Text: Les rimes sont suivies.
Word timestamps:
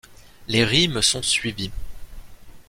Les 0.47 0.63
rimes 0.65 1.03
sont 1.03 1.21
suivies. 1.21 1.69